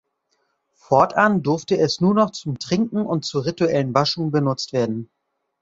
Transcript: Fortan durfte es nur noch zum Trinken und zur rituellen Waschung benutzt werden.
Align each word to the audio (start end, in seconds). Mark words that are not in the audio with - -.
Fortan 0.73 1.43
durfte 1.43 1.77
es 1.77 2.01
nur 2.01 2.15
noch 2.15 2.31
zum 2.31 2.57
Trinken 2.57 3.05
und 3.05 3.23
zur 3.23 3.45
rituellen 3.45 3.93
Waschung 3.93 4.31
benutzt 4.31 4.73
werden. 4.73 5.11